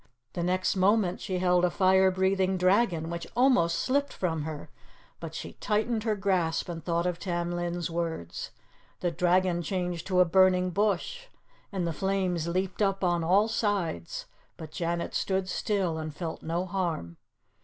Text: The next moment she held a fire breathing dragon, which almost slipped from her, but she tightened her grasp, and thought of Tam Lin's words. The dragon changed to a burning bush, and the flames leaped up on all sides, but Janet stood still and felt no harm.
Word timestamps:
The 0.33 0.41
next 0.41 0.75
moment 0.75 1.21
she 1.21 1.37
held 1.37 1.63
a 1.63 1.69
fire 1.69 2.09
breathing 2.09 2.57
dragon, 2.57 3.07
which 3.11 3.27
almost 3.37 3.77
slipped 3.77 4.11
from 4.13 4.45
her, 4.45 4.71
but 5.19 5.35
she 5.35 5.53
tightened 5.53 6.05
her 6.05 6.15
grasp, 6.15 6.67
and 6.69 6.83
thought 6.83 7.05
of 7.05 7.19
Tam 7.19 7.51
Lin's 7.51 7.87
words. 7.91 8.49
The 9.01 9.11
dragon 9.11 9.61
changed 9.61 10.07
to 10.07 10.19
a 10.19 10.25
burning 10.25 10.71
bush, 10.71 11.27
and 11.71 11.85
the 11.85 11.93
flames 11.93 12.47
leaped 12.47 12.81
up 12.81 13.03
on 13.03 13.23
all 13.23 13.47
sides, 13.47 14.25
but 14.57 14.71
Janet 14.71 15.13
stood 15.13 15.47
still 15.47 15.99
and 15.99 16.15
felt 16.15 16.41
no 16.41 16.65
harm. 16.65 17.17